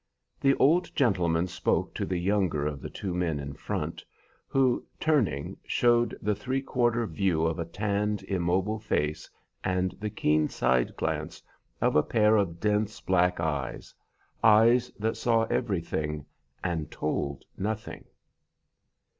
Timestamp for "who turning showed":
4.47-6.17